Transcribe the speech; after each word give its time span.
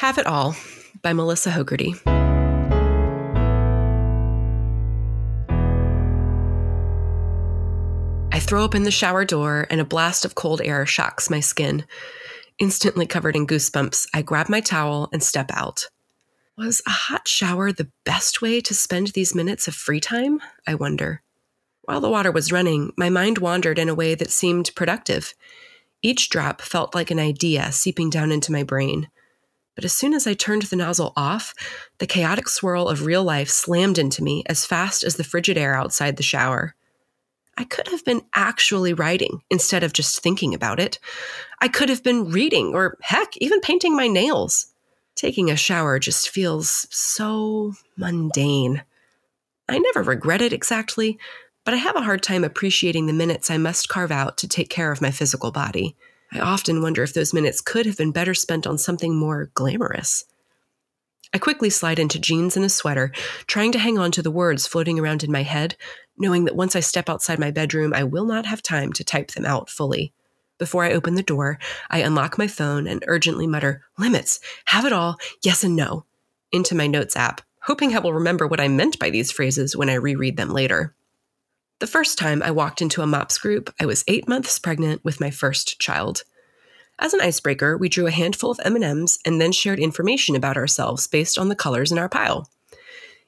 Have 0.00 0.16
It 0.16 0.26
All 0.26 0.56
by 1.02 1.12
Melissa 1.12 1.50
Hogarty. 1.50 1.94
I 8.32 8.40
throw 8.40 8.64
open 8.64 8.84
the 8.84 8.90
shower 8.90 9.26
door 9.26 9.66
and 9.68 9.78
a 9.78 9.84
blast 9.84 10.24
of 10.24 10.34
cold 10.34 10.62
air 10.64 10.86
shocks 10.86 11.28
my 11.28 11.40
skin. 11.40 11.84
Instantly 12.58 13.04
covered 13.04 13.36
in 13.36 13.46
goosebumps, 13.46 14.08
I 14.14 14.22
grab 14.22 14.48
my 14.48 14.62
towel 14.62 15.10
and 15.12 15.22
step 15.22 15.50
out. 15.52 15.90
Was 16.56 16.80
a 16.86 16.90
hot 16.90 17.28
shower 17.28 17.70
the 17.70 17.90
best 18.06 18.40
way 18.40 18.62
to 18.62 18.72
spend 18.72 19.08
these 19.08 19.34
minutes 19.34 19.68
of 19.68 19.74
free 19.74 20.00
time? 20.00 20.40
I 20.66 20.76
wonder. 20.76 21.20
While 21.82 22.00
the 22.00 22.08
water 22.08 22.32
was 22.32 22.50
running, 22.50 22.94
my 22.96 23.10
mind 23.10 23.36
wandered 23.36 23.78
in 23.78 23.90
a 23.90 23.94
way 23.94 24.14
that 24.14 24.30
seemed 24.30 24.74
productive. 24.74 25.34
Each 26.00 26.30
drop 26.30 26.62
felt 26.62 26.94
like 26.94 27.10
an 27.10 27.20
idea 27.20 27.70
seeping 27.70 28.08
down 28.08 28.32
into 28.32 28.50
my 28.50 28.62
brain. 28.62 29.10
But 29.74 29.84
as 29.84 29.92
soon 29.92 30.14
as 30.14 30.26
I 30.26 30.34
turned 30.34 30.62
the 30.62 30.76
nozzle 30.76 31.12
off, 31.16 31.54
the 31.98 32.06
chaotic 32.06 32.48
swirl 32.48 32.88
of 32.88 33.06
real 33.06 33.24
life 33.24 33.48
slammed 33.48 33.98
into 33.98 34.22
me 34.22 34.42
as 34.46 34.66
fast 34.66 35.04
as 35.04 35.16
the 35.16 35.24
frigid 35.24 35.56
air 35.56 35.74
outside 35.74 36.16
the 36.16 36.22
shower. 36.22 36.74
I 37.56 37.64
could 37.64 37.88
have 37.88 38.04
been 38.04 38.22
actually 38.34 38.94
writing 38.94 39.42
instead 39.50 39.84
of 39.84 39.92
just 39.92 40.22
thinking 40.22 40.54
about 40.54 40.80
it. 40.80 40.98
I 41.60 41.68
could 41.68 41.88
have 41.88 42.02
been 42.02 42.30
reading 42.30 42.74
or, 42.74 42.96
heck, 43.02 43.36
even 43.36 43.60
painting 43.60 43.94
my 43.94 44.08
nails. 44.08 44.66
Taking 45.14 45.50
a 45.50 45.56
shower 45.56 45.98
just 45.98 46.30
feels 46.30 46.86
so 46.90 47.74
mundane. 47.96 48.82
I 49.68 49.78
never 49.78 50.02
regret 50.02 50.40
it 50.40 50.52
exactly, 50.52 51.18
but 51.64 51.74
I 51.74 51.76
have 51.76 51.96
a 51.96 52.02
hard 52.02 52.22
time 52.22 52.44
appreciating 52.44 53.06
the 53.06 53.12
minutes 53.12 53.50
I 53.50 53.58
must 53.58 53.88
carve 53.88 54.10
out 54.10 54.38
to 54.38 54.48
take 54.48 54.70
care 54.70 54.90
of 54.90 55.02
my 55.02 55.10
physical 55.10 55.52
body. 55.52 55.94
I 56.32 56.40
often 56.40 56.82
wonder 56.82 57.02
if 57.02 57.12
those 57.12 57.34
minutes 57.34 57.60
could 57.60 57.86
have 57.86 57.96
been 57.96 58.12
better 58.12 58.34
spent 58.34 58.66
on 58.66 58.78
something 58.78 59.16
more 59.16 59.50
glamorous. 59.54 60.24
I 61.32 61.38
quickly 61.38 61.70
slide 61.70 61.98
into 61.98 62.18
jeans 62.18 62.56
and 62.56 62.64
a 62.64 62.68
sweater, 62.68 63.12
trying 63.46 63.72
to 63.72 63.78
hang 63.78 63.98
on 63.98 64.10
to 64.12 64.22
the 64.22 64.30
words 64.30 64.66
floating 64.66 64.98
around 64.98 65.22
in 65.22 65.30
my 65.30 65.42
head, 65.42 65.76
knowing 66.18 66.44
that 66.44 66.56
once 66.56 66.74
I 66.74 66.80
step 66.80 67.08
outside 67.08 67.38
my 67.38 67.50
bedroom, 67.50 67.94
I 67.94 68.04
will 68.04 68.24
not 68.24 68.46
have 68.46 68.62
time 68.62 68.92
to 68.94 69.04
type 69.04 69.32
them 69.32 69.46
out 69.46 69.70
fully. 69.70 70.12
Before 70.58 70.84
I 70.84 70.92
open 70.92 71.14
the 71.14 71.22
door, 71.22 71.58
I 71.88 72.00
unlock 72.00 72.36
my 72.36 72.48
phone 72.48 72.86
and 72.86 73.04
urgently 73.06 73.46
mutter, 73.46 73.84
Limits, 73.96 74.40
have 74.66 74.84
it 74.84 74.92
all, 74.92 75.16
yes 75.42 75.64
and 75.64 75.74
no, 75.76 76.04
into 76.52 76.74
my 76.74 76.86
notes 76.86 77.16
app, 77.16 77.40
hoping 77.62 77.94
I 77.94 78.00
will 78.00 78.12
remember 78.12 78.46
what 78.46 78.60
I 78.60 78.68
meant 78.68 78.98
by 78.98 79.10
these 79.10 79.32
phrases 79.32 79.76
when 79.76 79.88
I 79.88 79.94
reread 79.94 80.36
them 80.36 80.50
later. 80.50 80.94
The 81.80 81.86
first 81.86 82.18
time 82.18 82.42
I 82.42 82.50
walked 82.50 82.82
into 82.82 83.00
a 83.00 83.06
MOPS 83.06 83.38
group, 83.38 83.72
I 83.80 83.86
was 83.86 84.04
eight 84.06 84.28
months 84.28 84.58
pregnant 84.58 85.02
with 85.02 85.18
my 85.18 85.30
first 85.30 85.80
child. 85.80 86.24
As 86.98 87.14
an 87.14 87.22
icebreaker, 87.22 87.74
we 87.74 87.88
drew 87.88 88.06
a 88.06 88.10
handful 88.10 88.50
of 88.50 88.60
M&Ms 88.62 89.18
and 89.24 89.40
then 89.40 89.50
shared 89.50 89.78
information 89.78 90.36
about 90.36 90.58
ourselves 90.58 91.06
based 91.06 91.38
on 91.38 91.48
the 91.48 91.56
colors 91.56 91.90
in 91.90 91.96
our 91.96 92.10
pile. 92.10 92.50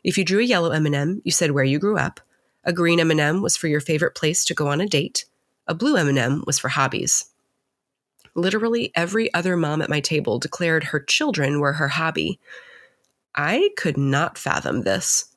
If 0.05 0.19
you 0.19 0.25
drew 0.27 0.41
a 0.41 0.44
yellow 0.44 0.70
M&M, 0.70 1.22
you 1.25 1.33
said 1.33 1.53
where 1.53 1.64
you 1.64 1.78
grew 1.78 1.97
up. 1.97 2.20
A 2.62 2.75
green 2.75 3.00
M&M 3.00 3.41
was 3.41 3.56
for 3.56 3.69
your 3.69 3.81
favorite 3.81 4.14
place 4.14 4.44
to 4.44 4.55
go 4.55 4.69
on 4.69 4.83
a 4.83 4.87
date. 4.87 5.25
A 5.66 5.75
blue 5.75 5.97
M&M 5.97 6.44
was 6.47 6.59
for 6.59 6.69
hobbies. 6.69 7.31
Literally 8.34 8.92
every 8.94 9.33
other 9.33 9.56
mom 9.56 9.81
at 9.81 9.89
my 9.89 10.00
table 10.00 10.39
declared 10.39 10.84
her 10.84 11.00
children 11.00 11.59
were 11.59 11.72
her 11.72 11.89
hobby. 11.89 12.39
I 13.34 13.70
could 13.78 13.97
not 13.97 14.37
fathom 14.37 14.83
this. 14.83 15.31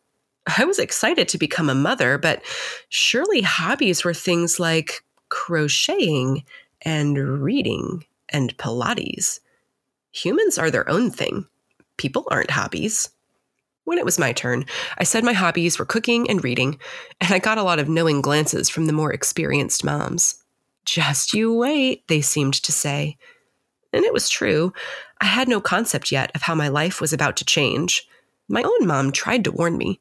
I 0.58 0.66
was 0.66 0.80
excited 0.80 1.28
to 1.30 1.38
become 1.38 1.70
a 1.70 1.76
mother, 1.76 2.18
but 2.18 2.44
surely 2.90 3.42
hobbies 3.42 4.04
were 4.04 4.14
things 4.14 4.60
like 4.60 5.04
crocheting 5.30 6.44
and 6.82 7.18
reading 7.42 8.06
and 8.30 8.56
Pilates. 8.58 9.40
Humans 10.12 10.58
are 10.58 10.72
their 10.72 10.90
own 10.90 11.12
thing. 11.12 11.48
People 11.98 12.28
aren't 12.30 12.52
hobbies. 12.52 13.10
When 13.86 13.98
it 13.98 14.06
was 14.06 14.20
my 14.20 14.34
turn, 14.34 14.66
I 14.98 15.04
said 15.04 15.24
my 15.24 15.34
hobbies 15.34 15.78
were 15.78 15.86
cooking 15.86 16.30
and 16.30 16.44
reading, 16.44 16.80
and 17.22 17.34
I 17.34 17.40
got 17.40 17.58
a 17.58 17.64
lot 17.64 17.80
of 17.80 17.90
knowing 17.90 18.22
glances 18.22 18.70
from 18.70 18.86
the 18.88 18.94
more 18.94 19.14
experienced 19.14 19.84
moms. 19.84 20.44
Just 20.86 21.34
you 21.34 21.54
wait, 21.54 22.08
they 22.08 22.22
seemed 22.22 22.56
to 22.56 22.72
say. 22.72 23.18
And 23.94 24.04
it 24.04 24.14
was 24.14 24.30
true. 24.30 24.74
I 25.22 25.26
had 25.26 25.48
no 25.48 25.62
concept 25.62 26.12
yet 26.12 26.32
of 26.36 26.42
how 26.42 26.56
my 26.56 26.68
life 26.68 27.00
was 27.00 27.14
about 27.14 27.38
to 27.38 27.46
change. 27.46 28.08
My 28.48 28.62
own 28.62 28.88
mom 28.88 29.12
tried 29.12 29.44
to 29.46 29.52
warn 29.52 29.78
me. 29.78 30.00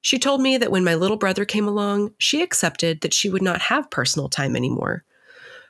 She 0.00 0.18
told 0.18 0.40
me 0.40 0.56
that 0.58 0.70
when 0.70 0.84
my 0.84 0.94
little 0.94 1.16
brother 1.16 1.44
came 1.44 1.66
along, 1.66 2.14
she 2.18 2.42
accepted 2.42 3.00
that 3.00 3.14
she 3.14 3.28
would 3.28 3.42
not 3.42 3.62
have 3.62 3.90
personal 3.90 4.28
time 4.28 4.56
anymore. 4.56 5.04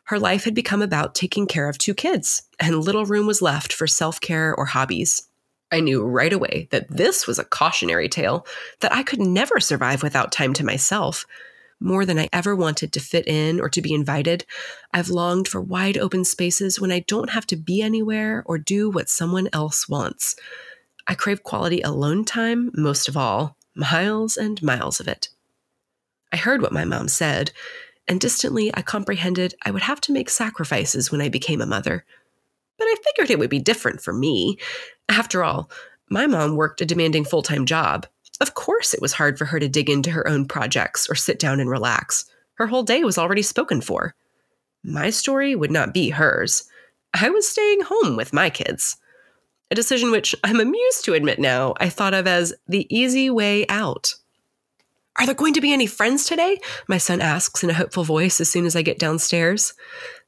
Her 0.04 0.18
life 0.18 0.44
had 0.44 0.54
become 0.54 0.80
about 0.80 1.14
taking 1.14 1.47
care 1.47 1.68
of 1.68 1.76
two 1.76 1.94
kids, 1.94 2.42
and 2.58 2.82
little 2.82 3.04
room 3.04 3.26
was 3.26 3.42
left 3.42 3.72
for 3.72 3.86
self 3.86 4.20
care 4.20 4.54
or 4.54 4.66
hobbies. 4.66 5.28
I 5.70 5.80
knew 5.80 6.02
right 6.02 6.32
away 6.32 6.68
that 6.70 6.88
this 6.88 7.26
was 7.26 7.38
a 7.38 7.44
cautionary 7.44 8.08
tale, 8.08 8.47
that 8.80 8.92
I 8.92 9.02
could 9.02 9.20
never 9.20 9.60
survive 9.60 10.02
without 10.02 10.32
time 10.32 10.54
to 10.54 10.64
myself. 10.64 11.26
More 11.80 12.06
than 12.06 12.18
I 12.18 12.28
ever 12.32 12.56
wanted 12.56 12.92
to 12.92 13.00
fit 13.00 13.28
in 13.28 13.60
or 13.60 13.68
to 13.68 13.82
be 13.82 13.92
invited, 13.92 14.47
I've 14.92 15.10
longed 15.10 15.47
for 15.47 15.60
wide 15.60 15.98
open 15.98 16.24
spaces 16.24 16.80
when 16.80 16.91
I 16.91 17.00
don't 17.00 17.30
have 17.30 17.47
to 17.48 17.56
be 17.56 17.82
anywhere 17.82 18.42
or 18.47 18.58
do 18.58 18.91
what 18.91 19.08
someone 19.08 19.48
else 19.52 19.88
wants. 19.88 20.34
I 21.08 21.14
crave 21.14 21.42
quality 21.42 21.80
alone 21.80 22.26
time 22.26 22.70
most 22.74 23.08
of 23.08 23.16
all 23.16 23.56
miles 23.74 24.36
and 24.36 24.62
miles 24.62 25.00
of 25.00 25.08
it. 25.08 25.30
I 26.32 26.36
heard 26.36 26.60
what 26.60 26.72
my 26.72 26.84
mom 26.84 27.08
said, 27.08 27.50
and 28.06 28.20
distantly 28.20 28.70
I 28.74 28.82
comprehended 28.82 29.54
I 29.62 29.70
would 29.70 29.82
have 29.82 30.02
to 30.02 30.12
make 30.12 30.28
sacrifices 30.28 31.10
when 31.10 31.22
I 31.22 31.30
became 31.30 31.62
a 31.62 31.66
mother. 31.66 32.04
But 32.76 32.84
I 32.84 32.97
figured 33.02 33.30
it 33.30 33.38
would 33.38 33.48
be 33.48 33.58
different 33.58 34.02
for 34.02 34.12
me. 34.12 34.58
After 35.08 35.42
all, 35.42 35.70
my 36.10 36.26
mom 36.26 36.56
worked 36.56 36.82
a 36.82 36.86
demanding 36.86 37.24
full 37.24 37.42
time 37.42 37.64
job. 37.64 38.06
Of 38.41 38.54
course, 38.54 38.92
it 38.92 39.00
was 39.00 39.14
hard 39.14 39.38
for 39.38 39.47
her 39.47 39.58
to 39.58 39.68
dig 39.68 39.88
into 39.88 40.10
her 40.10 40.28
own 40.28 40.47
projects 40.47 41.08
or 41.08 41.14
sit 41.14 41.38
down 41.38 41.58
and 41.58 41.70
relax. 41.70 42.26
Her 42.54 42.66
whole 42.66 42.82
day 42.82 43.02
was 43.02 43.16
already 43.16 43.42
spoken 43.42 43.80
for. 43.80 44.14
My 44.84 45.08
story 45.08 45.54
would 45.54 45.70
not 45.70 45.94
be 45.94 46.10
hers. 46.10 46.64
I 47.14 47.30
was 47.30 47.48
staying 47.48 47.80
home 47.82 48.16
with 48.16 48.32
my 48.34 48.50
kids 48.50 48.97
a 49.70 49.74
decision 49.74 50.10
which 50.10 50.34
I'm 50.44 50.60
amused 50.60 51.04
to 51.04 51.14
admit 51.14 51.38
now 51.38 51.74
I 51.78 51.88
thought 51.88 52.14
of 52.14 52.26
as 52.26 52.54
the 52.66 52.86
easy 52.94 53.30
way 53.30 53.66
out. 53.68 54.14
Are 55.18 55.26
there 55.26 55.34
going 55.34 55.54
to 55.54 55.60
be 55.60 55.72
any 55.72 55.86
friends 55.86 56.24
today? 56.24 56.58
My 56.86 56.98
son 56.98 57.20
asks 57.20 57.64
in 57.64 57.70
a 57.70 57.74
hopeful 57.74 58.04
voice 58.04 58.40
as 58.40 58.48
soon 58.48 58.66
as 58.66 58.76
I 58.76 58.82
get 58.82 58.98
downstairs. 58.98 59.74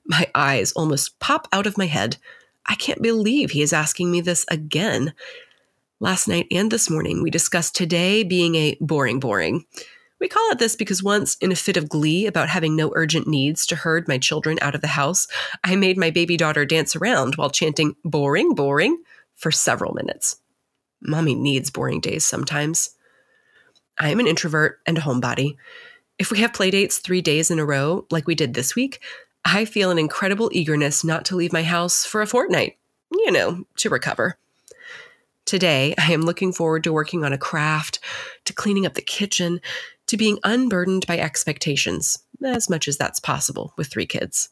My 0.05 0.27
eyes 0.35 0.73
almost 0.73 1.19
pop 1.21 1.47
out 1.53 1.67
of 1.67 1.79
my 1.79 1.87
head. 1.87 2.17
I 2.67 2.75
can't 2.75 3.01
believe 3.01 3.51
he 3.51 3.63
is 3.63 3.73
asking 3.73 4.11
me 4.11 4.21
this 4.21 4.45
again. 4.51 5.15
Last 6.01 6.27
night 6.29 6.47
and 6.51 6.71
this 6.71 6.91
morning, 6.91 7.23
we 7.23 7.31
discussed 7.31 7.77
today 7.77 8.25
being 8.25 8.57
a 8.57 8.77
boring 8.81 9.21
boring. 9.21 9.65
We 10.19 10.29
call 10.29 10.51
it 10.51 10.59
this 10.59 10.77
because 10.77 11.03
once, 11.03 11.37
in 11.37 11.53
a 11.53 11.57
fit 11.57 11.77
of 11.77 11.89
glee 11.89 12.27
about 12.27 12.49
having 12.49 12.77
no 12.77 12.93
urgent 12.95 13.27
needs 13.27 13.65
to 13.67 13.77
herd 13.77 14.07
my 14.09 14.19
children 14.19 14.59
out 14.61 14.75
of 14.75 14.83
the 14.83 14.89
house, 14.89 15.27
I 15.65 15.77
made 15.77 15.97
my 15.97 16.11
baby 16.11 16.37
daughter 16.37 16.67
dance 16.67 16.95
around 16.95 17.37
while 17.37 17.49
chanting, 17.49 17.97
boring, 18.05 18.55
boring, 18.55 18.99
for 19.41 19.51
several 19.51 19.95
minutes. 19.95 20.37
Mommy 21.03 21.35
needs 21.35 21.71
boring 21.71 22.01
days 22.01 22.25
sometimes. 22.25 22.91
I 23.99 24.11
am 24.11 24.21
an 24.21 24.27
introvert 24.27 24.81
and 24.87 24.99
a 24.99 25.01
homebody. 25.01 25.57
If 26.19 26.31
we 26.31 26.39
have 26.39 26.53
playdates 26.53 27.01
three 27.01 27.23
days 27.23 27.51
in 27.51 27.59
a 27.59 27.65
row, 27.65 28.07
like 28.11 28.27
we 28.27 28.35
did 28.35 28.53
this 28.53 28.77
week, 28.77 29.01
I 29.45 29.65
feel 29.65 29.91
an 29.91 29.99
incredible 29.99 30.51
eagerness 30.53 31.03
not 31.03 31.25
to 31.27 31.37
leave 31.37 31.53
my 31.53 31.63
house 31.63 32.05
for 32.05 32.21
a 32.21 32.27
fortnight, 32.27 32.77
you 33.11 33.33
know, 33.33 33.65
to 33.79 33.89
recover. 33.89 34.39
Today, 35.47 35.95
I 35.99 36.13
am 36.13 36.21
looking 36.21 36.53
forward 36.53 36.85
to 36.85 36.93
working 36.93 37.25
on 37.25 37.33
a 37.33 37.39
craft, 37.39 37.99
to 38.45 38.53
cleaning 38.53 38.85
up 38.85 38.95
the 38.95 39.03
kitchen, 39.03 39.61
to 40.07 40.19
being 40.19 40.39
unburdened 40.45 41.07
by 41.07 41.19
expectations, 41.19 42.19
as 42.45 42.69
much 42.69 42.87
as 42.87 42.99
that's 42.99 43.19
possible 43.19 43.73
with 43.79 43.89
three 43.89 44.07
kids. 44.07 44.51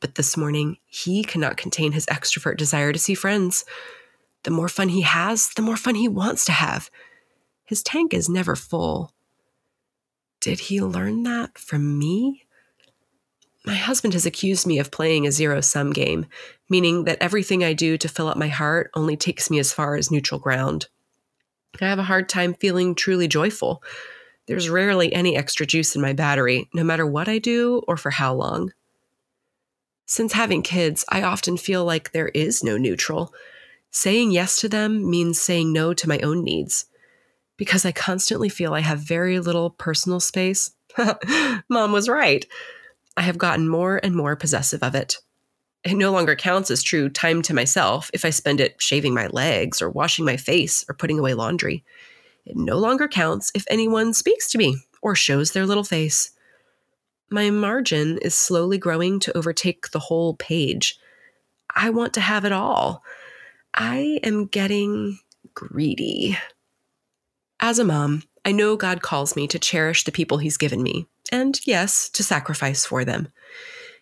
But 0.00 0.16
this 0.16 0.36
morning, 0.36 0.76
he 0.86 1.24
cannot 1.24 1.56
contain 1.56 1.92
his 1.92 2.06
extrovert 2.06 2.56
desire 2.56 2.92
to 2.92 2.98
see 2.98 3.14
friends. 3.14 3.64
The 4.44 4.50
more 4.50 4.68
fun 4.68 4.90
he 4.90 5.00
has, 5.02 5.50
the 5.54 5.62
more 5.62 5.76
fun 5.76 5.94
he 5.94 6.08
wants 6.08 6.44
to 6.46 6.52
have. 6.52 6.90
His 7.64 7.82
tank 7.82 8.14
is 8.14 8.28
never 8.28 8.54
full. 8.54 9.12
Did 10.40 10.60
he 10.60 10.80
learn 10.80 11.22
that 11.24 11.58
from 11.58 11.98
me? 11.98 12.46
My 13.64 13.74
husband 13.74 14.14
has 14.14 14.24
accused 14.24 14.64
me 14.64 14.78
of 14.78 14.92
playing 14.92 15.26
a 15.26 15.32
zero 15.32 15.60
sum 15.60 15.92
game, 15.92 16.26
meaning 16.70 17.04
that 17.04 17.20
everything 17.20 17.64
I 17.64 17.72
do 17.72 17.98
to 17.98 18.08
fill 18.08 18.28
up 18.28 18.36
my 18.36 18.46
heart 18.46 18.90
only 18.94 19.16
takes 19.16 19.50
me 19.50 19.58
as 19.58 19.72
far 19.72 19.96
as 19.96 20.10
neutral 20.10 20.38
ground. 20.38 20.86
I 21.80 21.86
have 21.88 21.98
a 21.98 22.04
hard 22.04 22.28
time 22.28 22.54
feeling 22.54 22.94
truly 22.94 23.26
joyful. 23.26 23.82
There's 24.46 24.68
rarely 24.68 25.12
any 25.12 25.36
extra 25.36 25.66
juice 25.66 25.96
in 25.96 26.00
my 26.00 26.12
battery, 26.12 26.68
no 26.72 26.84
matter 26.84 27.04
what 27.04 27.28
I 27.28 27.38
do 27.38 27.82
or 27.88 27.96
for 27.96 28.10
how 28.10 28.34
long. 28.34 28.72
Since 30.06 30.32
having 30.32 30.62
kids, 30.62 31.04
I 31.08 31.22
often 31.22 31.56
feel 31.56 31.84
like 31.84 32.12
there 32.12 32.28
is 32.28 32.62
no 32.62 32.76
neutral. 32.76 33.34
Saying 33.90 34.30
yes 34.30 34.60
to 34.60 34.68
them 34.68 35.10
means 35.10 35.40
saying 35.40 35.72
no 35.72 35.92
to 35.94 36.08
my 36.08 36.20
own 36.20 36.44
needs. 36.44 36.86
Because 37.56 37.84
I 37.84 37.92
constantly 37.92 38.48
feel 38.48 38.72
I 38.72 38.80
have 38.80 39.00
very 39.00 39.40
little 39.40 39.70
personal 39.70 40.20
space. 40.20 40.70
Mom 41.68 41.92
was 41.92 42.08
right. 42.08 42.46
I 43.16 43.22
have 43.22 43.38
gotten 43.38 43.68
more 43.68 43.98
and 44.02 44.14
more 44.14 44.36
possessive 44.36 44.82
of 44.82 44.94
it. 44.94 45.18
It 45.82 45.94
no 45.94 46.12
longer 46.12 46.36
counts 46.36 46.70
as 46.70 46.82
true 46.82 47.08
time 47.08 47.42
to 47.42 47.54
myself 47.54 48.10
if 48.12 48.24
I 48.24 48.30
spend 48.30 48.60
it 48.60 48.80
shaving 48.80 49.14
my 49.14 49.28
legs 49.28 49.80
or 49.80 49.90
washing 49.90 50.24
my 50.24 50.36
face 50.36 50.84
or 50.88 50.94
putting 50.94 51.18
away 51.18 51.34
laundry. 51.34 51.84
It 52.44 52.56
no 52.56 52.78
longer 52.78 53.08
counts 53.08 53.50
if 53.54 53.64
anyone 53.68 54.12
speaks 54.12 54.50
to 54.50 54.58
me 54.58 54.78
or 55.02 55.14
shows 55.14 55.52
their 55.52 55.66
little 55.66 55.84
face. 55.84 56.30
My 57.30 57.50
margin 57.50 58.18
is 58.18 58.34
slowly 58.34 58.78
growing 58.78 59.18
to 59.20 59.36
overtake 59.36 59.90
the 59.90 59.98
whole 59.98 60.34
page. 60.34 60.98
I 61.74 61.90
want 61.90 62.14
to 62.14 62.20
have 62.20 62.44
it 62.44 62.52
all. 62.52 63.02
I 63.74 64.20
am 64.22 64.46
getting 64.46 65.18
greedy. 65.54 66.38
As 67.58 67.78
a 67.78 67.84
mom, 67.84 68.22
I 68.44 68.52
know 68.52 68.76
God 68.76 69.02
calls 69.02 69.34
me 69.34 69.48
to 69.48 69.58
cherish 69.58 70.04
the 70.04 70.12
people 70.12 70.38
He's 70.38 70.56
given 70.56 70.82
me, 70.82 71.06
and 71.32 71.58
yes, 71.66 72.08
to 72.10 72.22
sacrifice 72.22 72.86
for 72.86 73.04
them. 73.04 73.28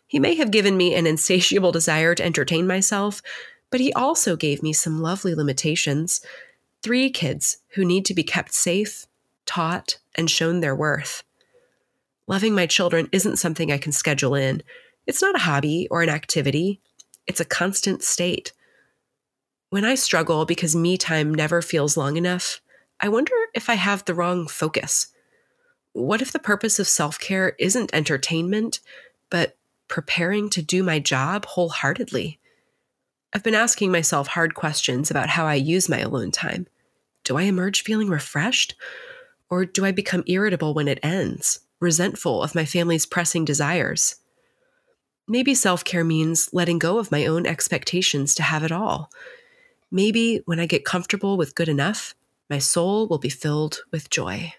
He 0.06 0.18
may 0.18 0.34
have 0.34 0.50
given 0.50 0.76
me 0.76 0.94
an 0.94 1.06
insatiable 1.06 1.72
desire 1.72 2.14
to 2.14 2.24
entertain 2.24 2.66
myself, 2.66 3.22
but 3.70 3.80
He 3.80 3.92
also 3.94 4.36
gave 4.36 4.62
me 4.62 4.72
some 4.72 5.00
lovely 5.00 5.34
limitations. 5.34 6.20
Three 6.82 7.08
kids 7.08 7.58
who 7.70 7.84
need 7.84 8.04
to 8.04 8.14
be 8.14 8.22
kept 8.22 8.52
safe, 8.52 9.06
taught, 9.46 9.98
and 10.14 10.30
shown 10.30 10.60
their 10.60 10.76
worth. 10.76 11.24
Loving 12.26 12.54
my 12.54 12.66
children 12.66 13.08
isn't 13.12 13.36
something 13.36 13.70
I 13.70 13.78
can 13.78 13.92
schedule 13.92 14.34
in. 14.34 14.62
It's 15.06 15.20
not 15.20 15.36
a 15.36 15.40
hobby 15.40 15.86
or 15.90 16.02
an 16.02 16.08
activity, 16.08 16.80
it's 17.26 17.40
a 17.40 17.44
constant 17.44 18.02
state. 18.02 18.52
When 19.70 19.84
I 19.84 19.94
struggle 19.94 20.46
because 20.46 20.76
me 20.76 20.96
time 20.96 21.34
never 21.34 21.60
feels 21.60 21.96
long 21.96 22.16
enough, 22.16 22.60
I 23.00 23.08
wonder 23.08 23.34
if 23.54 23.68
I 23.68 23.74
have 23.74 24.04
the 24.04 24.14
wrong 24.14 24.46
focus. 24.46 25.08
What 25.92 26.22
if 26.22 26.32
the 26.32 26.38
purpose 26.38 26.78
of 26.78 26.88
self 26.88 27.18
care 27.18 27.54
isn't 27.58 27.94
entertainment, 27.94 28.80
but 29.30 29.56
preparing 29.88 30.48
to 30.50 30.62
do 30.62 30.82
my 30.82 30.98
job 30.98 31.44
wholeheartedly? 31.44 32.38
I've 33.32 33.42
been 33.42 33.54
asking 33.54 33.90
myself 33.90 34.28
hard 34.28 34.54
questions 34.54 35.10
about 35.10 35.30
how 35.30 35.44
I 35.44 35.54
use 35.54 35.88
my 35.88 35.98
alone 35.98 36.30
time. 36.30 36.68
Do 37.24 37.36
I 37.36 37.42
emerge 37.42 37.82
feeling 37.82 38.08
refreshed? 38.08 38.76
Or 39.50 39.64
do 39.64 39.84
I 39.84 39.90
become 39.90 40.24
irritable 40.26 40.72
when 40.72 40.88
it 40.88 41.00
ends, 41.02 41.60
resentful 41.84 42.42
of 42.42 42.54
my 42.54 42.64
family's 42.64 43.06
pressing 43.06 43.44
desires? 43.44 44.16
Maybe 45.28 45.54
self 45.54 45.84
care 45.84 46.02
means 46.02 46.48
letting 46.52 46.78
go 46.78 46.98
of 46.98 47.12
my 47.12 47.26
own 47.26 47.46
expectations 47.46 48.34
to 48.36 48.42
have 48.42 48.64
it 48.64 48.72
all. 48.72 49.10
Maybe 49.90 50.40
when 50.46 50.58
I 50.58 50.66
get 50.66 50.84
comfortable 50.84 51.36
with 51.36 51.54
good 51.54 51.68
enough, 51.68 52.14
my 52.50 52.58
soul 52.58 53.06
will 53.06 53.18
be 53.18 53.28
filled 53.28 53.80
with 53.92 54.10
joy. 54.10 54.52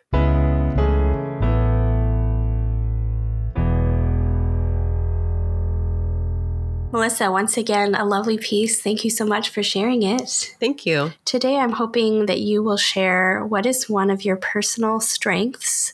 Melissa, 6.95 7.30
once 7.30 7.57
again, 7.57 7.94
a 7.94 8.06
lovely 8.06 8.38
piece. 8.38 8.81
Thank 8.81 9.04
you 9.04 9.10
so 9.10 9.25
much 9.25 9.50
for 9.50 9.62
sharing 9.62 10.04
it. 10.04 10.56
Thank 10.62 10.86
you. 10.86 11.12
Today, 11.25 11.57
I'm 11.57 11.74
hoping 11.74 12.28
that 12.28 12.39
you 12.39 12.63
will 12.63 12.78
share 12.78 13.45
what 13.45 13.66
is 13.66 13.89
one 13.89 14.10
of 14.10 14.24
your 14.24 14.38
personal 14.38 15.01
strengths 15.01 15.92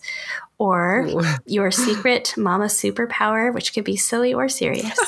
or 0.62 1.08
your 1.48 1.72
secret 1.72 2.36
mama 2.38 2.66
superpower, 2.66 3.52
which 3.52 3.74
could 3.74 3.84
be 3.84 3.96
silly 3.96 4.31
or 4.31 4.48
serious. 4.48 5.00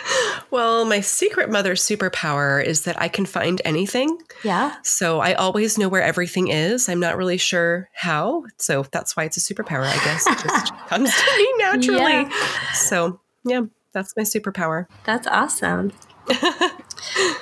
well, 0.50 0.84
my 0.84 1.00
secret 1.00 1.48
mother 1.48 1.74
superpower 1.74 2.62
is 2.62 2.82
that 2.82 3.00
I 3.00 3.08
can 3.08 3.24
find 3.24 3.62
anything. 3.64 4.18
Yeah. 4.44 4.74
So 4.82 5.20
I 5.20 5.32
always 5.32 5.78
know 5.78 5.88
where 5.88 6.02
everything 6.02 6.48
is. 6.48 6.90
I'm 6.90 7.00
not 7.00 7.16
really 7.16 7.38
sure 7.38 7.88
how. 7.94 8.44
So 8.58 8.84
that's 8.92 9.16
why 9.16 9.24
it's 9.24 9.38
a 9.38 9.40
superpower, 9.40 9.86
I 9.86 10.04
guess. 10.04 10.26
It 10.26 10.46
just 10.46 10.76
comes 10.88 11.10
to 11.10 11.36
me 11.38 11.54
naturally. 11.56 12.12
Yeah. 12.12 12.72
So, 12.74 13.18
yeah, 13.46 13.62
that's 13.94 14.14
my 14.14 14.24
superpower. 14.24 14.84
That's 15.04 15.26
awesome. 15.26 15.92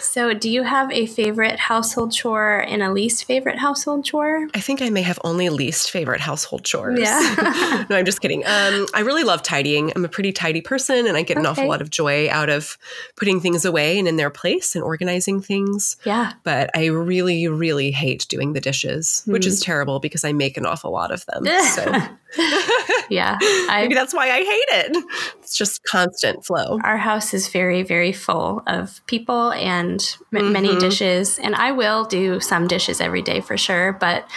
So, 0.01 0.35
do 0.35 0.51
you 0.51 0.63
have 0.63 0.91
a 0.93 1.07
favorite 1.07 1.59
household 1.59 2.13
chore 2.13 2.59
and 2.59 2.83
a 2.83 2.93
least 2.93 3.25
favorite 3.25 3.59
household 3.59 4.05
chore? 4.05 4.49
I 4.55 4.61
think 4.61 4.83
I 4.83 4.91
may 4.91 5.03
have 5.03 5.19
only 5.25 5.49
least 5.49 5.91
favorite 5.91 6.21
household 6.21 6.65
chores. 6.65 7.01
Yeah. 7.01 7.85
no, 7.91 7.97
I'm 7.97 8.05
just 8.05 8.21
kidding. 8.21 8.45
Um, 8.47 8.87
I 8.95 9.01
really 9.01 9.25
love 9.25 9.43
tidying. 9.43 9.93
I'm 9.95 10.05
a 10.05 10.09
pretty 10.09 10.33
tidy 10.33 10.61
person, 10.61 11.07
and 11.07 11.17
I 11.17 11.23
get 11.23 11.37
an 11.37 11.47
okay. 11.47 11.51
awful 11.51 11.69
lot 11.69 11.81
of 11.81 11.91
joy 11.91 12.29
out 12.31 12.49
of 12.49 12.79
putting 13.17 13.41
things 13.41 13.65
away 13.65 13.99
and 13.99 14.09
in 14.09 14.17
their 14.17 14.31
place 14.31 14.75
and 14.75 14.85
organizing 14.85 15.41
things. 15.41 15.97
Yeah. 16.05 16.33
But 16.43 16.71
I 16.75 16.87
really, 16.87 17.49
really 17.49 17.91
hate 17.91 18.27
doing 18.29 18.53
the 18.53 18.61
dishes, 18.61 19.25
mm. 19.27 19.33
which 19.33 19.47
is 19.47 19.61
hmm. 19.61 19.67
terrible 19.67 20.01
because 20.01 20.25
I 20.25 20.33
make 20.33 20.57
an 20.57 20.67
awful 20.67 20.91
lot 20.93 21.13
of 21.13 21.25
them. 21.27 21.47
So. 21.77 21.93
yeah. 23.11 23.39
I, 23.41 23.81
Maybe 23.83 23.95
that's 23.95 24.15
why 24.15 24.31
I 24.31 24.39
hate 24.39 24.69
it. 24.69 25.05
It's 25.39 25.57
just 25.57 25.83
constant 25.85 26.45
flow. 26.45 26.79
Our 26.83 26.97
house 26.97 27.35
is 27.35 27.49
very, 27.49 27.83
very 27.83 28.13
full 28.13 28.63
of 28.67 29.01
people 29.07 29.53
and 29.53 30.01
m- 30.33 30.43
mm-hmm. 30.43 30.53
many 30.53 30.79
dishes. 30.79 31.39
And 31.39 31.55
I 31.55 31.73
will 31.73 32.05
do 32.05 32.41
some 32.41 32.67
dishes 32.67 33.01
every 33.01 33.23
day 33.23 33.41
for 33.41 33.57
sure. 33.57 33.93
But 33.93 34.29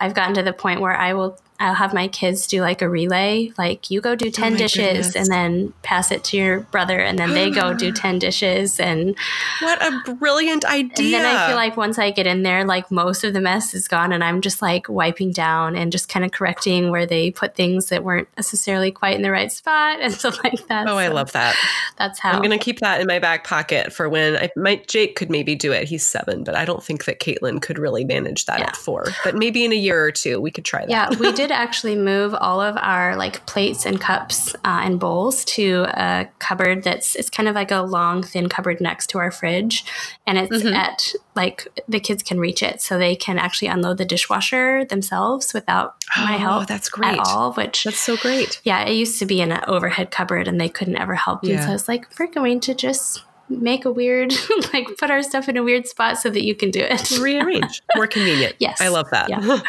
I've 0.00 0.14
gotten 0.14 0.34
to 0.34 0.42
the 0.42 0.52
point 0.52 0.80
where 0.80 0.96
I 0.96 1.14
will 1.14 1.38
I'll 1.60 1.74
have 1.74 1.92
my 1.92 2.06
kids 2.06 2.46
do 2.46 2.60
like 2.60 2.82
a 2.82 2.88
relay, 2.88 3.52
like 3.58 3.90
you 3.90 4.00
go 4.00 4.14
do 4.14 4.30
10 4.30 4.54
oh 4.54 4.56
dishes 4.56 5.08
goodness. 5.08 5.16
and 5.16 5.26
then 5.26 5.72
pass 5.82 6.12
it 6.12 6.22
to 6.24 6.36
your 6.36 6.60
brother 6.60 7.00
and 7.00 7.18
then 7.18 7.32
they 7.32 7.50
go 7.50 7.74
do 7.74 7.90
10 7.98 8.20
dishes 8.20 8.78
and 8.78 9.16
What 9.60 9.82
a 9.82 10.14
brilliant 10.14 10.64
idea. 10.64 11.16
And 11.16 11.24
then 11.24 11.26
I 11.26 11.48
feel 11.48 11.56
like 11.56 11.76
once 11.76 11.98
I 11.98 12.12
get 12.12 12.28
in 12.28 12.44
there 12.44 12.64
like 12.64 12.90
most 12.92 13.24
of 13.24 13.32
the 13.32 13.40
mess 13.40 13.74
is 13.74 13.88
gone 13.88 14.12
and 14.12 14.22
I'm 14.22 14.40
just 14.40 14.62
like 14.62 14.88
wiping 14.88 15.32
down 15.32 15.74
and 15.74 15.90
just 15.90 16.08
kind 16.08 16.24
of 16.24 16.30
correcting 16.30 16.90
where 16.90 17.06
they 17.06 17.32
put 17.32 17.56
things 17.56 17.86
that 17.86 18.04
weren't 18.04 18.28
necessarily 18.36 18.92
quite 18.92 19.16
in 19.16 19.22
the 19.22 19.32
right 19.32 19.50
spot 19.50 19.98
and 20.00 20.12
stuff 20.12 20.42
like 20.44 20.68
that. 20.68 20.86
Oh, 20.86 20.92
so 20.92 20.98
I 20.98 21.08
love 21.08 21.32
that. 21.32 21.56
That's 21.96 22.20
how 22.20 22.32
I'm 22.32 22.38
going 22.38 22.56
to 22.56 22.64
keep 22.64 22.78
that 22.80 23.00
in 23.00 23.08
my 23.08 23.18
back 23.18 23.44
pocket 23.44 23.92
for 23.92 24.08
when 24.08 24.36
I 24.36 24.50
might 24.54 24.86
Jake 24.86 25.16
could 25.16 25.30
maybe 25.30 25.56
do 25.56 25.72
it. 25.72 25.88
He's 25.88 26.06
7, 26.06 26.44
but 26.44 26.54
I 26.54 26.64
don't 26.64 26.84
think 26.84 27.04
that 27.06 27.18
Caitlin 27.18 27.60
could 27.60 27.78
really 27.78 28.04
manage 28.04 28.46
that 28.46 28.60
yeah. 28.60 28.66
at 28.66 28.76
4. 28.76 29.06
But 29.24 29.34
maybe 29.34 29.64
in 29.64 29.72
a 29.72 29.76
year 29.76 30.04
or 30.04 30.12
two 30.12 30.40
we 30.40 30.52
could 30.52 30.64
try 30.64 30.86
that. 30.86 30.90
Yeah, 30.90 31.18
we 31.18 31.32
did 31.32 31.47
did 31.48 31.54
actually 31.54 31.96
move 31.96 32.34
all 32.34 32.60
of 32.60 32.76
our 32.76 33.16
like 33.16 33.44
plates 33.46 33.86
and 33.86 34.00
cups 34.00 34.54
uh, 34.56 34.82
and 34.84 35.00
bowls 35.00 35.44
to 35.44 35.86
a 35.88 36.28
cupboard 36.38 36.82
that's 36.82 37.16
it's 37.16 37.30
kind 37.30 37.48
of 37.48 37.54
like 37.54 37.70
a 37.70 37.80
long 37.80 38.22
thin 38.22 38.48
cupboard 38.48 38.80
next 38.80 39.08
to 39.08 39.18
our 39.18 39.30
fridge 39.30 39.84
and 40.26 40.38
it's 40.38 40.62
mm-hmm. 40.62 40.74
at 40.74 41.12
like 41.34 41.66
the 41.88 42.00
kids 42.00 42.22
can 42.22 42.38
reach 42.38 42.62
it 42.62 42.80
so 42.80 42.98
they 42.98 43.16
can 43.16 43.38
actually 43.38 43.68
unload 43.68 43.98
the 43.98 44.04
dishwasher 44.04 44.84
themselves 44.84 45.54
without 45.54 45.96
oh, 46.16 46.24
my 46.24 46.32
help 46.32 46.66
that's 46.66 46.88
great 46.88 47.18
at 47.18 47.26
all 47.26 47.52
which 47.54 47.84
that's 47.84 47.98
so 47.98 48.16
great 48.16 48.60
yeah 48.64 48.84
it 48.84 48.92
used 48.92 49.18
to 49.18 49.26
be 49.26 49.40
in 49.40 49.50
an 49.50 49.64
overhead 49.66 50.10
cupboard 50.10 50.46
and 50.46 50.60
they 50.60 50.68
couldn't 50.68 50.96
ever 50.96 51.14
help 51.14 51.42
you 51.42 51.54
yeah. 51.54 51.60
so 51.64 51.70
i 51.70 51.72
was 51.72 51.88
like 51.88 52.06
we're 52.18 52.26
going 52.26 52.60
to 52.60 52.74
just 52.74 53.22
make 53.48 53.84
a 53.84 53.90
weird 53.90 54.32
like 54.72 54.86
put 54.98 55.10
our 55.10 55.22
stuff 55.22 55.48
in 55.48 55.56
a 55.56 55.62
weird 55.62 55.86
spot 55.86 56.18
so 56.18 56.30
that 56.30 56.44
you 56.44 56.54
can 56.54 56.70
do 56.70 56.80
it. 56.80 57.10
Rearrange. 57.18 57.82
More 57.96 58.06
convenient. 58.06 58.56
Yes. 58.58 58.80
i 58.80 58.88
love 58.88 59.08
that. 59.10 59.28
Yeah. 59.28 59.60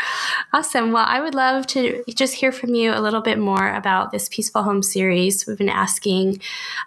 awesome. 0.53 0.91
Well 0.91 1.05
i 1.07 1.19
would 1.19 1.36
love 1.36 1.67
to 1.67 2.03
just 2.09 2.36
hear 2.36 2.51
from 2.51 2.75
you 2.75 2.91
a 2.93 3.01
little 3.01 3.21
bit 3.21 3.38
more 3.38 3.74
about 3.74 4.12
this 4.12 4.29
peaceful 4.29 4.63
home 4.63 4.83
series. 4.83 5.48
We've 5.48 5.57
been 5.57 5.69
asking 5.69 6.41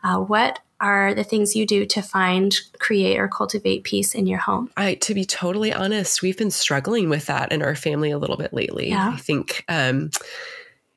uh, 0.04 0.18
what 0.18 0.60
are 0.80 1.14
the 1.14 1.24
things 1.24 1.54
you 1.54 1.64
do 1.64 1.86
to 1.86 2.02
find 2.02 2.60
create 2.80 3.16
or 3.16 3.28
cultivate 3.28 3.84
peace 3.84 4.14
in 4.14 4.26
your 4.26 4.38
home? 4.38 4.68
I 4.76 4.94
to 4.94 5.14
be 5.14 5.24
totally 5.24 5.72
honest 5.72 6.22
we've 6.22 6.38
been 6.38 6.50
struggling 6.50 7.08
with 7.08 7.26
that 7.26 7.52
in 7.52 7.62
our 7.62 7.74
family 7.74 8.10
a 8.10 8.18
little 8.18 8.36
bit 8.36 8.52
lately. 8.52 8.88
Yeah. 8.88 9.12
i 9.14 9.16
think 9.16 9.64
um, 9.68 10.10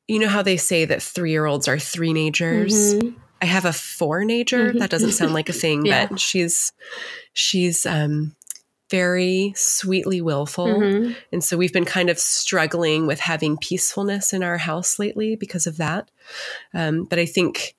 you 0.08 0.20
know 0.20 0.28
how 0.28 0.42
they 0.42 0.58
say 0.58 0.86
that 0.86 1.02
three 1.02 1.32
year 1.32 1.46
olds 1.46 1.68
are 1.68 1.80
three 1.80 2.14
nagers 2.14 2.96
mm-hmm 2.96 3.22
I 3.42 3.46
have 3.46 3.66
a 3.66 3.74
four-nager. 3.74 4.70
Mm-hmm. 4.70 4.78
That 4.80 4.90
doesn't 4.90 5.12
sound 5.12 5.34
like 5.34 5.50
a 5.50 5.54
thing, 5.54 5.86
yeah. 5.86 6.08
but 6.08 6.20
she's 6.20 6.72
she's 7.34 7.86
um, 7.86 8.36
very 8.90 9.54
sweetly 9.56 10.22
willful. 10.22 10.68
Mm-hmm. 10.68 11.14
And 11.32 11.44
so 11.44 11.58
we've 11.58 11.74
been 11.74 11.86
kind 11.86 12.10
of 12.10 12.20
struggling 12.20 13.08
with 13.08 13.20
having 13.20 13.58
peacefulness 13.58 14.34
in 14.34 14.44
our 14.44 14.58
house 14.58 15.00
lately 15.00 15.36
because 15.36 15.68
of 15.68 15.78
that. 15.78 16.10
Um, 16.74 17.06
but 17.06 17.20
I 17.20 17.26
think 17.26 17.76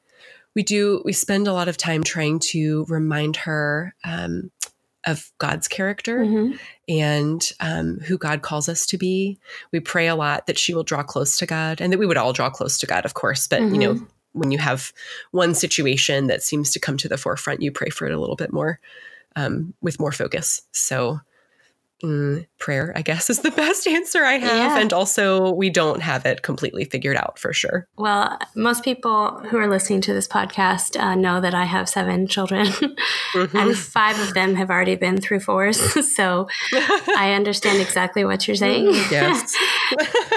we 0.55 0.63
do, 0.63 1.03
we 1.05 1.13
spend 1.13 1.47
a 1.47 1.53
lot 1.53 1.69
of 1.69 1.77
time 1.77 2.03
trying 2.03 2.39
to 2.51 2.85
remind 2.89 3.37
her 3.37 3.95
um, 4.05 4.51
of 5.07 5.31
God's 5.39 5.69
character 5.69 6.19
mm-hmm. 6.19 6.57
and 6.89 7.53
um, 7.61 8.01
who 8.01 8.19
God 8.19 8.43
calls 8.43 8.69
us 8.69 8.85
to 8.87 8.99
be. 8.99 9.39
We 9.73 9.79
pray 9.79 10.09
a 10.09 10.17
lot 10.17 10.47
that 10.49 10.59
she 10.59 10.75
will 10.75 10.83
draw 10.83 11.05
close 11.05 11.37
to 11.39 11.47
God 11.47 11.81
and 11.81 11.93
that 11.93 11.99
we 11.99 12.07
would 12.07 12.17
all 12.17 12.33
draw 12.33 12.51
close 12.51 12.79
to 12.79 12.87
God, 12.87 13.05
of 13.05 13.15
course, 13.15 13.47
but, 13.47 13.61
you 13.61 13.79
know, 13.79 13.95
mm-hmm 13.95 14.05
when 14.37 14.51
you 14.51 14.59
have 14.59 14.93
one 15.31 15.55
situation 15.55 16.27
that 16.27 16.43
seems 16.43 16.71
to 16.73 16.81
come 16.81 16.97
to 16.99 17.09
the 17.09 17.19
forefront, 17.19 17.63
you 17.63 17.73
pray 17.73 17.91
for 17.91 18.07
it 18.07 18.13
a 18.13 18.21
little 18.21 18.37
bit 18.37 18.53
more 18.53 18.81
um, 19.35 19.75
with 19.81 19.99
more 19.99 20.13
focus. 20.13 20.63
So 20.73 21.21
Mm, 22.05 22.47
prayer, 22.59 22.93
I 22.95 23.01
guess, 23.01 23.31
is 23.31 23.41
the 23.41 23.51
best 23.51 23.87
answer 23.87 24.23
I 24.23 24.35
have. 24.35 24.73
Yeah. 24.73 24.79
And 24.79 24.93
also, 24.93 25.53
we 25.53 25.71
don't 25.71 26.03
have 26.03 26.27
it 26.27 26.43
completely 26.43 26.85
figured 26.85 27.17
out 27.17 27.39
for 27.39 27.55
sure. 27.55 27.89
Well, 27.97 28.39
most 28.55 28.85
people 28.85 29.39
who 29.49 29.57
are 29.57 29.67
listening 29.67 30.03
to 30.03 30.13
this 30.13 30.29
podcast 30.29 31.01
uh, 31.01 31.15
know 31.15 31.41
that 31.41 31.55
I 31.55 31.65
have 31.65 31.89
seven 31.89 32.27
children, 32.27 32.67
mm-hmm. 33.33 33.57
and 33.57 33.77
five 33.77 34.21
of 34.21 34.35
them 34.35 34.57
have 34.57 34.71
already 34.71 34.95
been 34.95 35.19
through 35.19 35.41
fours. 35.41 35.79
so 36.15 36.49
I 36.73 37.33
understand 37.35 37.81
exactly 37.81 38.25
what 38.27 38.47
you're 38.47 38.57
saying. 38.57 38.93
Yes. 39.11 39.57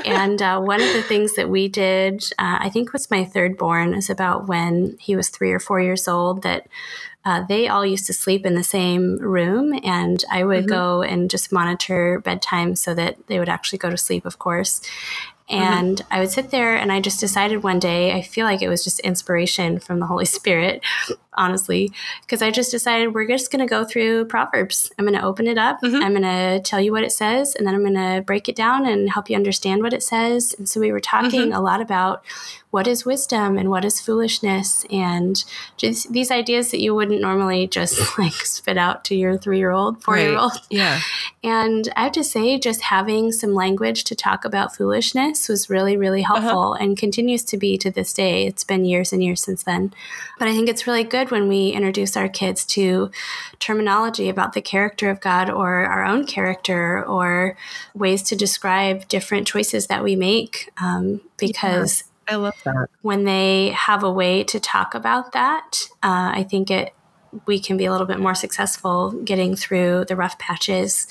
And 0.06 0.42
uh, 0.42 0.60
one 0.60 0.82
of 0.82 0.94
the 0.94 1.04
things 1.04 1.36
that 1.36 1.50
we 1.50 1.68
did, 1.68 2.24
uh, 2.40 2.58
I 2.60 2.70
think 2.70 2.94
was 2.94 3.12
my 3.12 3.26
third 3.26 3.58
born, 3.58 3.94
is 3.94 4.10
about 4.10 4.48
when 4.48 4.98
he 5.00 5.16
was 5.16 5.30
three 5.30 5.52
or 5.52 5.60
four 5.60 5.80
years 5.82 6.08
old, 6.08 6.44
that 6.44 6.68
uh, 7.26 7.44
they 7.48 7.68
all 7.68 7.86
used 7.86 8.06
to 8.08 8.14
sleep 8.14 8.46
in 8.46 8.56
the 8.56 8.64
same 8.64 9.18
room, 9.18 9.78
and 9.84 10.24
I 10.32 10.44
would 10.44 10.66
mm-hmm. 10.66 10.74
go 10.74 11.02
and 11.02 11.30
just 11.30 11.52
monitor 11.52 12.20
bedtime 12.20 12.76
so 12.76 12.94
that 12.94 13.18
they 13.28 13.40
would 13.40 13.50
actually 13.50 13.80
go 13.80 13.90
to 13.90 13.98
sleep, 13.98 14.26
of 14.26 14.40
course. 14.40 14.82
Mm-hmm. 15.50 15.62
And 15.62 15.98
mm-hmm. 15.98 16.14
I 16.14 16.20
would 16.20 16.30
sit 16.30 16.52
there 16.52 16.76
and 16.76 16.92
I 16.92 17.02
just 17.02 17.20
decided 17.20 17.64
one 17.64 17.80
day, 17.80 18.14
I 18.14 18.22
feel 18.22 18.46
like 18.46 18.62
it 18.62 18.70
was 18.70 18.84
just 18.84 19.00
inspiration 19.02 19.80
from 19.80 20.00
the 20.00 20.06
Holy 20.06 20.26
Spirit, 20.40 20.82
honestly, 21.40 21.92
because 22.22 22.42
I 22.42 22.52
just 22.52 22.72
decided 22.72 23.14
we're 23.14 23.28
just 23.28 23.52
going 23.52 23.66
to 23.66 23.70
go 23.70 23.84
through 23.84 24.26
Proverbs. 24.26 24.92
I'm 25.00 25.06
going 25.06 25.18
to 25.18 25.26
open 25.26 25.48
it 25.48 25.58
up. 25.58 25.82
Mm-hmm. 25.82 26.04
I'm 26.04 26.12
going 26.12 26.24
to 26.24 26.60
tell 26.62 26.82
you 26.82 26.92
what 26.92 27.04
it 27.04 27.12
says, 27.12 27.56
and 27.56 27.66
then 27.66 27.74
I'm 27.74 27.82
going 27.82 27.94
to 27.96 28.22
break 28.22 28.50
it 28.50 28.56
down 28.56 28.86
and 28.86 29.10
help 29.10 29.30
you 29.30 29.36
understand 29.36 29.82
what 29.82 29.94
it 29.94 30.04
says. 30.04 30.54
And 30.58 30.68
so 30.68 30.80
we 30.80 30.92
were 30.92 31.00
talking 31.00 31.42
mm-hmm. 31.42 31.54
a 31.54 31.62
lot 31.62 31.82
about 31.82 32.24
what 32.72 32.88
is 32.88 33.06
wisdom 33.06 33.58
and 33.58 33.70
what 33.70 33.84
is 33.84 34.00
foolishness 34.00 34.86
and 34.92 35.44
just 35.78 36.12
these 36.14 36.30
ideas 36.30 36.70
that 36.70 36.80
you 36.80 36.94
wouldn't 36.94 37.20
normally 37.20 37.66
just 37.66 38.00
like 38.20 38.34
spit 38.34 38.78
out 38.78 39.04
to 39.06 39.16
your 39.16 39.38
three 39.38 39.58
year 39.58 39.72
old, 39.72 40.04
four 40.04 40.18
year 40.18 40.38
old. 40.38 40.52
Right. 40.52 40.66
Yeah. 40.70 41.00
And 41.44 41.90
I 41.96 42.04
have 42.04 42.12
to 42.14 42.24
say, 42.24 42.60
just 42.60 42.82
having 42.82 43.32
some 43.32 43.54
language 43.54 44.04
to 44.06 44.16
talk 44.16 44.46
about 44.46 44.76
foolishness 44.76 45.48
was 45.50 45.70
really, 45.70 45.98
really 45.98 46.24
uh-huh. 46.24 46.42
helpful 46.42 46.74
uh-huh. 46.74 46.84
and 46.84 46.98
continues 46.98 47.44
to 47.46 47.58
be 47.58 47.78
to 47.80 47.90
this 47.90 48.14
day. 48.14 48.46
It's 48.46 48.64
been 48.64 48.86
years 48.86 49.14
and 49.14 49.24
years 49.24 49.42
since 49.42 49.64
then. 49.64 49.94
But 50.38 50.48
I 50.48 50.54
think 50.54 50.70
it's 50.70 50.86
really 50.86 51.04
good 51.04 51.29
when 51.32 51.48
we 51.48 51.70
introduce 51.70 52.16
our 52.18 52.30
kids 52.30 52.66
to 52.66 53.12
terminology 53.60 54.30
about 54.30 54.54
the 54.54 54.62
character 54.62 55.10
of 55.10 55.20
God 55.20 55.50
or 55.50 55.86
our 55.86 56.06
own 56.06 56.26
character 56.26 57.06
or 57.06 57.58
ways 57.94 58.24
to 58.24 58.36
describe 58.36 59.08
different 59.08 59.48
choices 59.48 59.88
that 59.88 60.04
we 60.04 60.16
make. 60.16 60.72
Um, 60.82 61.22
because 61.38 62.04
I 62.28 62.36
love 62.36 62.56
that. 62.64 62.90
When 63.02 63.24
they 63.24 63.70
have 63.70 64.04
a 64.04 64.12
way 64.12 64.44
to 64.46 64.60
talk 64.60 64.94
about 64.94 65.32
that, 65.34 65.88
uh, 66.04 66.32
I 66.34 66.46
think 66.50 66.70
it 66.70 66.94
we 67.46 67.60
can 67.60 67.78
be 67.78 67.86
a 67.86 67.92
little 67.92 68.08
bit 68.08 68.20
more 68.20 68.36
successful 68.36 69.12
getting 69.12 69.56
through 69.56 70.06
the 70.08 70.16
rough 70.16 70.40
patches. 70.40 71.08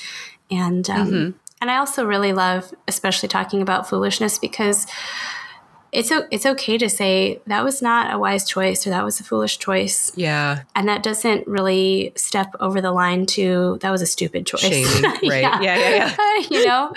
And 0.51 0.89
um, 0.91 1.09
mm-hmm. 1.09 1.39
and 1.61 1.71
I 1.71 1.77
also 1.77 2.05
really 2.05 2.33
love, 2.33 2.73
especially 2.87 3.29
talking 3.29 3.63
about 3.63 3.89
foolishness, 3.89 4.39
because 4.39 4.87
it's 5.91 6.13
it's 6.31 6.45
okay 6.45 6.77
to 6.79 6.89
say 6.89 7.41
that 7.47 7.65
was 7.65 7.81
not 7.81 8.13
a 8.13 8.19
wise 8.19 8.47
choice 8.47 8.87
or 8.87 8.91
that 8.91 9.05
was 9.05 9.21
a 9.21 9.25
foolish 9.25 9.59
choice. 9.59 10.13
Yeah, 10.17 10.63
and 10.75 10.89
that 10.89 11.03
doesn't 11.03 11.47
really 11.47 12.13
step 12.15 12.55
over 12.61 12.81
the 12.81 12.93
line 12.93 13.27
to 13.27 13.79
that 13.81 13.91
was 13.91 14.03
a 14.03 14.07
stupid 14.07 14.47
choice. 14.47 14.61
Shaming, 14.61 15.03
right? 15.29 15.43
yeah. 15.43 15.61
yeah, 15.61 15.79
yeah, 15.79 16.17
yeah. 16.17 16.47
you 16.51 16.67
know, 16.67 16.93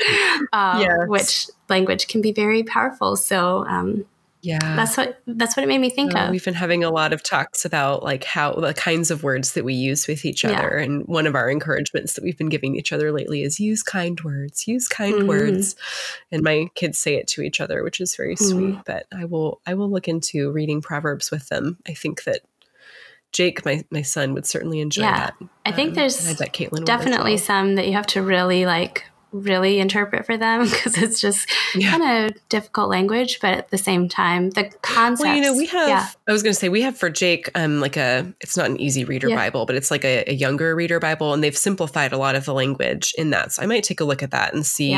um, 0.54 0.82
yes. 0.82 1.08
which 1.08 1.48
language 1.70 2.08
can 2.08 2.22
be 2.22 2.34
very 2.34 2.64
powerful. 2.64 3.16
So 3.16 3.66
um, 3.66 4.06
yeah. 4.42 4.76
That's 4.76 4.98
what 4.98 5.22
that's 5.28 5.56
what 5.56 5.64
it 5.64 5.68
made 5.68 5.80
me 5.80 5.90
think 5.90 6.16
of. 6.16 6.32
We've 6.32 6.44
been 6.44 6.56
having 6.56 6.84
a 6.84 6.90
lot 6.90 7.14
of 7.14 7.22
talks 7.22 7.64
about 7.64 8.02
like 8.02 8.24
how 8.24 8.54
the 8.54 8.74
kinds 8.74 9.12
of 9.12 9.24
words 9.24 9.54
that 9.54 9.64
we 9.64 9.74
use 9.74 10.08
with 10.08 10.26
each 10.26 10.44
other. 10.44 10.78
Yeah. 10.78 10.84
And 10.84 11.06
one 11.08 11.28
of 11.28 11.36
our 11.36 11.50
encouragements 11.50 12.14
that 12.14 12.24
we've 12.24 12.38
been 12.38 12.50
giving 12.50 12.76
each 12.76 12.92
other 12.92 13.12
lately 13.12 13.44
is 13.44 13.60
use 13.60 13.84
kind 13.84 14.20
words, 14.22 14.68
use 14.68 14.88
kind 14.88 15.16
mm-hmm. 15.16 15.28
words. 15.28 15.76
And 16.32 16.42
my 16.42 16.68
kids 16.74 16.98
say 16.98 17.16
it 17.16 17.28
to 17.30 17.42
each 17.42 17.62
other, 17.62 17.84
which 17.84 18.02
is 18.02 18.16
very 18.16 18.36
mm-hmm. 18.36 18.50
sweet. 18.50 18.78
But 18.86 19.06
I 19.16 19.26
will 19.26 19.62
I 19.66 19.76
will 19.76 19.90
look 19.90 20.08
into 20.08 20.52
reading 20.52 20.82
Proverbs 20.82 21.30
with 21.30 21.50
them. 21.50 21.78
I 21.88 21.94
think 21.94 22.24
that 22.24 22.42
Jake, 23.32 23.64
my, 23.64 23.84
my 23.92 24.02
son, 24.02 24.34
would 24.34 24.46
certainly 24.46 24.82
enjoy 24.82 25.04
yeah. 25.04 25.18
that. 25.18 25.36
I 25.66 25.72
think 25.72 25.90
um, 25.90 25.96
there's 25.96 26.42
I 26.42 26.48
Caitlin 26.48 26.84
definitely 26.84 27.32
well. 27.32 27.38
some 27.38 27.76
that 27.76 27.88
you 27.88 27.94
have 27.94 28.08
to 28.08 28.22
really 28.22 28.66
like 28.66 29.06
really 29.32 29.80
interpret 29.80 30.26
for 30.26 30.38
them 30.38 30.64
because 30.70 30.98
it's 30.98 31.20
just 31.20 31.50
yeah. 31.76 31.92
kind 31.92 32.26
of 32.26 32.50
difficult 32.50 32.90
language 32.90 33.40
but 33.40 33.54
at 33.54 33.70
the 33.70 33.78
same 33.78 34.10
time 34.10 34.50
the 34.52 34.70
concept 34.82 35.26
well 35.26 35.36
you 35.36 35.42
know 35.42 35.56
we 35.56 35.66
have 35.66 35.88
yeah. 35.88 36.08
i 36.28 36.32
was 36.32 36.44
going 36.44 36.54
to 36.54 36.60
say 36.60 36.70
we 36.70 36.82
have 36.82 36.98
for 36.98 37.10
jake 37.10 37.50
um 37.56 37.80
like 37.80 37.98
a 37.98 38.32
it's 38.42 38.58
not 38.58 38.70
an 38.70 38.80
easy 38.80 39.04
reader 39.06 39.30
yeah. 39.30 39.36
bible 39.36 39.66
but 39.66 39.76
it's 39.76 39.92
like 39.92 40.04
a, 40.04 40.24
a, 40.30 40.34
younger 40.34 40.76
reader 40.76 41.00
bible 41.00 41.34
and 41.34 41.44
they've 41.44 41.58
simplified 41.58 42.12
a 42.12 42.18
lot 42.18 42.36
of 42.36 42.46
the 42.46 42.54
language 42.54 43.14
in 43.18 43.30
that 43.30 43.52
so 43.52 43.62
i 43.62 43.66
might 43.66 43.84
take 43.84 44.00
a 44.00 44.06
look 44.06 44.22
at 44.22 44.32
that 44.32 44.54
and 44.54 44.66
see 44.66 44.98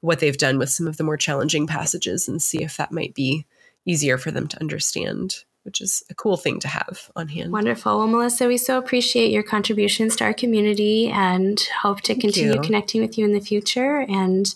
what 0.00 0.20
they've 0.20 0.38
done 0.38 0.58
with 0.58 0.70
some 0.70 0.86
of 0.86 0.96
the 0.96 1.04
more 1.04 1.16
challenging 1.16 1.66
passages 1.66 2.28
and 2.28 2.40
see 2.40 2.62
if 2.62 2.76
that 2.76 2.92
might 2.92 3.14
be 3.14 3.46
easier 3.86 4.16
for 4.16 4.30
them 4.30 4.46
to 4.48 4.60
understand 4.60 5.44
which 5.62 5.80
is 5.80 6.02
a 6.10 6.14
cool 6.14 6.36
thing 6.36 6.58
to 6.60 6.68
have 6.68 7.10
on 7.16 7.28
hand. 7.28 7.52
Wonderful. 7.52 7.98
Well, 7.98 8.06
Melissa, 8.06 8.48
we 8.48 8.56
so 8.56 8.78
appreciate 8.78 9.30
your 9.30 9.42
contributions 9.42 10.16
to 10.16 10.24
our 10.24 10.34
community 10.34 11.08
and 11.08 11.60
hope 11.82 12.00
to 12.02 12.14
Thank 12.14 12.22
continue 12.22 12.54
you. 12.54 12.60
connecting 12.60 13.00
with 13.00 13.18
you 13.18 13.24
in 13.24 13.32
the 13.32 13.40
future. 13.40 14.06
And 14.08 14.52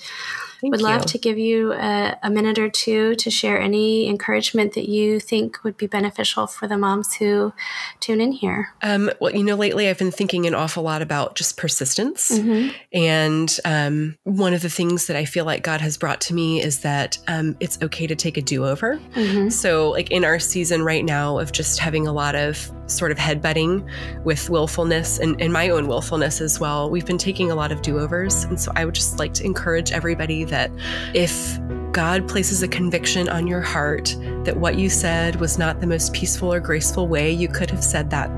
Thank 0.70 0.82
would 0.82 0.82
love 0.82 1.06
to 1.06 1.18
give 1.18 1.38
you 1.38 1.72
a, 1.72 2.18
a, 2.22 2.30
minute 2.30 2.58
or 2.58 2.68
two 2.68 3.14
to 3.16 3.30
share 3.30 3.60
any 3.60 4.08
encouragement 4.08 4.74
that 4.74 4.88
you 4.88 5.20
think 5.20 5.62
would 5.64 5.76
be 5.76 5.86
beneficial 5.86 6.46
for 6.46 6.66
the 6.66 6.76
moms 6.76 7.14
who 7.14 7.52
tune 8.00 8.20
in 8.20 8.32
here. 8.32 8.68
Um, 8.82 9.10
well, 9.20 9.34
you 9.34 9.44
know, 9.44 9.56
lately 9.56 9.88
I've 9.88 9.98
been 9.98 10.10
thinking 10.10 10.46
an 10.46 10.54
awful 10.54 10.82
lot 10.82 11.02
about 11.02 11.34
just 11.34 11.56
persistence. 11.56 12.30
Mm-hmm. 12.30 12.70
And 12.92 13.60
um, 13.64 14.16
one 14.24 14.54
of 14.54 14.62
the 14.62 14.70
things 14.70 15.06
that 15.06 15.16
I 15.16 15.24
feel 15.24 15.44
like 15.44 15.62
God 15.62 15.80
has 15.80 15.96
brought 15.96 16.20
to 16.22 16.34
me 16.34 16.62
is 16.62 16.80
that 16.80 17.18
um, 17.28 17.56
it's 17.60 17.80
okay 17.82 18.06
to 18.06 18.16
take 18.16 18.36
a 18.36 18.42
do 18.42 18.66
over. 18.66 18.98
Mm-hmm. 19.14 19.50
So, 19.50 19.90
like 19.90 20.10
in 20.10 20.24
our 20.24 20.38
season 20.38 20.82
right 20.82 21.04
now 21.04 21.38
of 21.38 21.52
just 21.52 21.78
having 21.78 22.06
a 22.06 22.12
lot 22.12 22.34
of 22.34 22.70
sort 22.86 23.10
of 23.10 23.18
headbutting 23.18 23.88
with 24.24 24.50
willfulness 24.50 25.18
and, 25.18 25.40
and 25.40 25.52
my 25.52 25.68
own 25.68 25.86
willfulness 25.86 26.40
as 26.40 26.60
well, 26.60 26.90
we've 26.90 27.06
been 27.06 27.18
taking 27.18 27.50
a 27.50 27.54
lot 27.54 27.72
of 27.72 27.82
do 27.82 27.98
overs. 27.98 28.44
And 28.44 28.60
so 28.60 28.72
I 28.76 28.84
would 28.84 28.94
just 28.94 29.18
like 29.18 29.34
to 29.34 29.44
encourage 29.44 29.92
everybody 29.92 30.44
that 30.44 30.70
if 31.14 31.58
God 31.94 32.26
places 32.26 32.60
a 32.62 32.68
conviction 32.68 33.28
on 33.28 33.46
your 33.46 33.60
heart 33.60 34.16
that 34.42 34.56
what 34.56 34.76
you 34.76 34.90
said 34.90 35.36
was 35.36 35.58
not 35.58 35.80
the 35.80 35.86
most 35.86 36.12
peaceful 36.12 36.52
or 36.52 36.58
graceful 36.58 37.06
way 37.06 37.30
you 37.30 37.46
could 37.46 37.70
have 37.70 37.84
said 37.84 38.10
that 38.10 38.28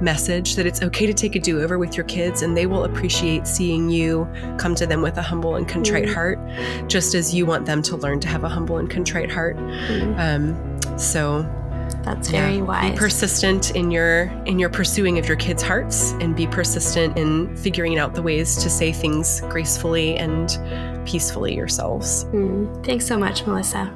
message, 0.00 0.54
that 0.54 0.64
it's 0.64 0.80
okay 0.80 1.06
to 1.06 1.12
take 1.12 1.34
a 1.34 1.40
do 1.40 1.60
over 1.60 1.76
with 1.76 1.96
your 1.96 2.06
kids 2.06 2.42
and 2.42 2.56
they 2.56 2.66
will 2.66 2.84
appreciate 2.84 3.48
seeing 3.48 3.90
you 3.90 4.28
come 4.58 4.76
to 4.76 4.86
them 4.86 5.02
with 5.02 5.18
a 5.18 5.22
humble 5.22 5.56
and 5.56 5.68
contrite 5.68 6.06
mm. 6.06 6.14
heart, 6.14 6.38
just 6.88 7.16
as 7.16 7.34
you 7.34 7.44
want 7.44 7.66
them 7.66 7.82
to 7.82 7.96
learn 7.96 8.20
to 8.20 8.28
have 8.28 8.44
a 8.44 8.48
humble 8.48 8.78
and 8.78 8.88
contrite 8.88 9.30
heart. 9.30 9.56
Mm. 9.56 10.16
Um, 10.18 10.98
so 10.98 11.42
that's 12.04 12.28
very 12.28 12.56
yeah. 12.56 12.62
wise. 12.62 12.92
Be 12.92 12.98
persistent 12.98 13.74
in 13.76 13.90
your 13.90 14.24
in 14.46 14.58
your 14.58 14.70
pursuing 14.70 15.18
of 15.18 15.26
your 15.26 15.36
kids' 15.36 15.62
hearts 15.62 16.12
and 16.20 16.34
be 16.34 16.46
persistent 16.46 17.16
in 17.18 17.56
figuring 17.56 17.98
out 17.98 18.14
the 18.14 18.22
ways 18.22 18.56
to 18.62 18.70
say 18.70 18.92
things 18.92 19.40
gracefully 19.42 20.16
and 20.16 20.58
peacefully 21.06 21.54
yourselves. 21.54 22.24
Mm. 22.26 22.84
Thanks 22.84 23.06
so 23.06 23.18
much, 23.18 23.46
Melissa. 23.46 23.94